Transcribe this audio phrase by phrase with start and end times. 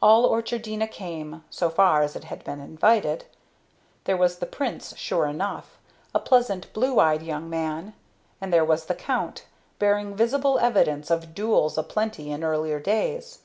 [0.00, 3.24] All Orchardina came so far as it had been invited.
[4.04, 5.80] There was the Prince, sure enough
[6.14, 7.94] a pleasant, blue eyed young man.
[8.40, 9.46] And there was the Count,
[9.80, 13.40] bearing visible evidence of duels a plenty in earlier days.